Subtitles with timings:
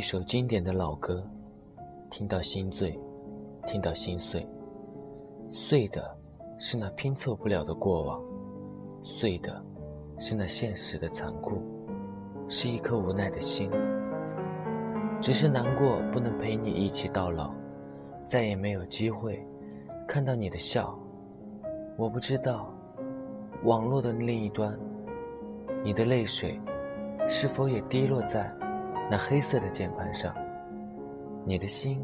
[0.00, 1.22] 一首经典的老歌，
[2.10, 2.98] 听到心醉，
[3.66, 4.48] 听到心碎。
[5.52, 6.16] 碎的
[6.56, 8.18] 是那拼凑不了的过往，
[9.02, 9.62] 碎的
[10.18, 11.60] 是那现实的残酷，
[12.48, 13.70] 是一颗无奈的心。
[15.20, 17.52] 只是难过不能陪你一起到老，
[18.26, 19.46] 再也没有机会
[20.08, 20.98] 看到你的笑。
[21.98, 22.74] 我不知道，
[23.64, 24.74] 网络的另一端，
[25.84, 26.58] 你的泪水
[27.28, 28.50] 是否也滴落在。
[29.10, 30.32] 那黑色的键盘上，
[31.44, 32.00] 你的心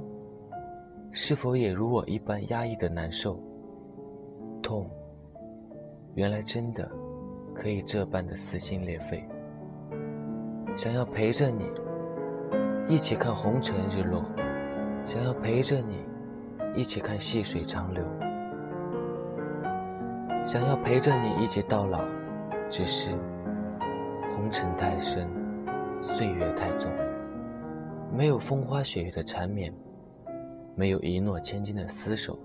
[1.13, 3.39] 是否也如我一般压抑的难受？
[4.61, 4.91] 痛，
[6.17, 6.91] 原来真的
[7.55, 9.25] 可以这般的撕心裂肺。
[10.75, 11.71] 想要陪着你
[12.89, 14.25] 一起看红尘日落，
[15.05, 16.05] 想要陪着你
[16.75, 18.05] 一起看细水长流，
[20.45, 22.01] 想要陪着你一起到老，
[22.69, 23.13] 只是
[24.35, 25.31] 红尘太深。
[26.03, 26.93] 岁月太重，
[28.17, 29.71] 没有风花雪月的缠绵，
[30.75, 32.39] 没有一诺千金的厮守，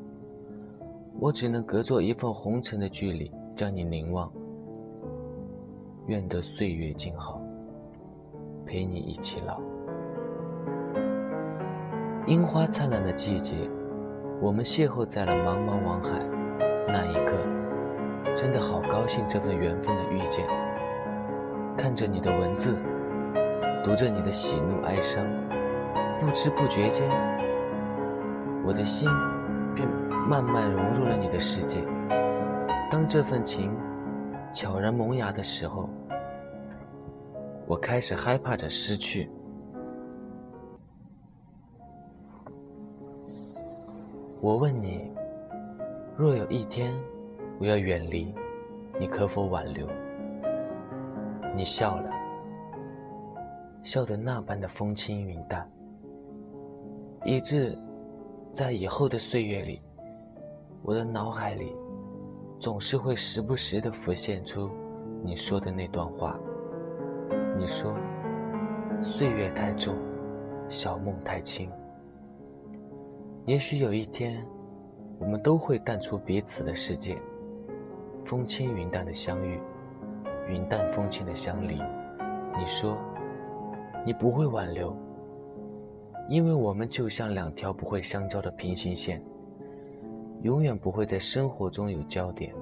[1.17, 4.29] 我只能隔作一份红尘的距离，将你凝望。
[6.07, 7.41] 愿得岁月静好，
[8.65, 9.61] 陪你一起老。
[12.27, 13.55] 樱花灿烂的季节，
[14.41, 16.19] 我们邂逅在了茫茫网海，
[16.85, 17.37] 那一刻，
[18.35, 20.45] 真的好高兴这份缘分的遇见。
[21.77, 22.75] 看着你的文字。
[23.83, 25.25] 读着你的喜怒哀伤，
[26.21, 27.09] 不知不觉间，
[28.63, 29.09] 我的心
[29.73, 29.89] 便
[30.29, 31.83] 慢慢融入了你的世界。
[32.91, 33.75] 当这份情
[34.53, 35.89] 悄然萌芽的时候，
[37.65, 39.31] 我开始害怕着失去。
[44.39, 45.11] 我问你，
[46.15, 46.93] 若有一天
[47.57, 48.31] 我要远离，
[48.99, 49.87] 你可否挽留？
[51.55, 52.11] 你笑了。
[53.81, 55.67] 笑得那般的风轻云淡，
[57.23, 57.77] 以致
[58.53, 59.81] 在以后的岁月里，
[60.81, 61.75] 我的脑海里
[62.59, 64.69] 总是会时不时的浮现出
[65.23, 66.39] 你说的那段话。
[67.57, 67.95] 你说
[69.03, 69.95] ：“岁月太重，
[70.67, 71.69] 小梦太轻。”
[73.45, 74.45] 也许有一天，
[75.19, 77.17] 我们都会淡出彼此的世界，
[78.25, 79.59] 风轻云淡的相遇，
[80.47, 81.81] 云淡风轻的相离。
[82.57, 82.97] 你说。
[84.03, 84.97] 你不会挽留，
[86.31, 89.21] 因为我们就像两条不会相交的平行线，
[90.43, 92.53] 永远不会在生活中有交点。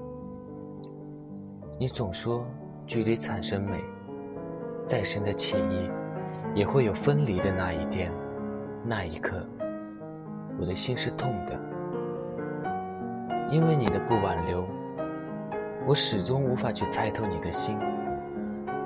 [1.77, 2.43] 你总说
[2.87, 3.79] 距离产生美，
[4.87, 5.87] 再深的情谊
[6.55, 8.11] 也会有分离的那一天。
[8.83, 9.45] 那一刻，
[10.59, 11.53] 我的心是痛的，
[13.51, 14.65] 因为你的不挽留，
[15.85, 17.77] 我始终无法去猜透你的心。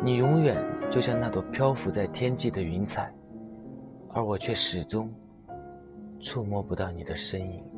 [0.04, 0.62] 你永远。
[0.92, 3.12] 就像那朵漂浮在天际的云彩，
[4.14, 5.12] 而我却始终
[6.22, 7.73] 触摸不到你的身影。